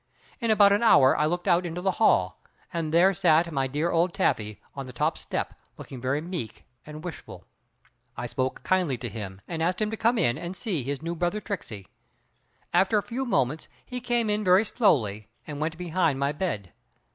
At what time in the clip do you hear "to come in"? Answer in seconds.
9.91-10.39